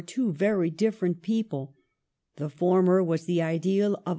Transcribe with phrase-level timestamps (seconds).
[0.01, 1.75] 149 two very different people.
[2.37, 4.09] The former was the ideal of a.